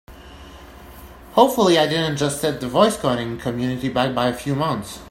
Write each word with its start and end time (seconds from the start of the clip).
Hopefully 1.33 1.77
I 1.77 1.85
didn't 1.85 2.17
just 2.17 2.41
set 2.41 2.59
the 2.59 2.67
voice 2.67 2.97
coding 2.97 3.37
community 3.37 3.87
back 3.87 4.15
by 4.15 4.29
a 4.29 4.33
few 4.33 4.55
months! 4.55 4.97